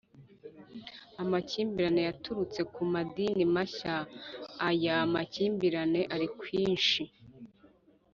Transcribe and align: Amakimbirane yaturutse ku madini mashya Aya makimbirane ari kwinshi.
Amakimbirane 1.21 2.01
yaturutse 2.07 2.61
ku 2.73 2.81
madini 2.93 3.43
mashya 3.55 3.95
Aya 4.69 4.95
makimbirane 5.13 6.01
ari 6.15 6.27
kwinshi. 6.39 7.01